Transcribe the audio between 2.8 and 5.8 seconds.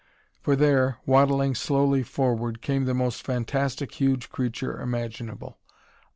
the most fantastic huge creature imaginable.